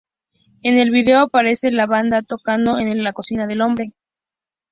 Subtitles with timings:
[0.63, 3.93] En el vídeo aparece la banda tocando en la cocina del hombre.